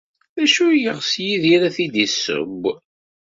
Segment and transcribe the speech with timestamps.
[0.35, 2.63] D acu ay yeɣs Yidir ad t-id-yesseww?